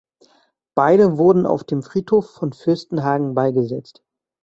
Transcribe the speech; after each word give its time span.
Beide 0.73 1.19
wurden 1.19 1.45
auf 1.45 1.63
dem 1.63 1.83
Friedhof 1.83 2.27
von 2.31 2.53
Fürstenhagen 2.53 3.35
beigesetzt. 3.35 4.01